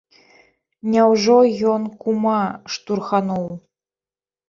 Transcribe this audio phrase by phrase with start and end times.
[0.95, 1.37] Няўжо
[1.73, 2.41] ён кума
[2.75, 3.47] штурхануў?